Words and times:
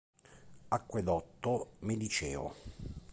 Acquedotto 0.77 1.53
Mediceo 1.85 2.45